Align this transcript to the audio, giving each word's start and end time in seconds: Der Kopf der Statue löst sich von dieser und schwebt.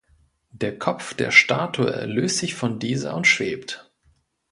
Der 0.49 0.79
Kopf 0.79 1.13
der 1.13 1.29
Statue 1.29 2.05
löst 2.05 2.39
sich 2.39 2.55
von 2.55 2.79
dieser 2.79 3.15
und 3.15 3.27
schwebt. 3.27 3.91